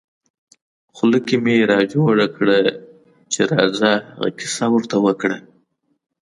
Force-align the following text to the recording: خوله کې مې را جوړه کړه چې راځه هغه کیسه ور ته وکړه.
خوله 0.95 1.19
کې 1.27 1.35
مې 1.43 1.55
را 1.71 1.79
جوړه 1.93 2.27
کړه 2.35 2.57
چې 3.31 3.41
راځه 3.51 3.91
هغه 4.09 4.29
کیسه 4.39 4.65
ور 4.71 4.83
ته 4.91 4.97
وکړه. 5.05 5.37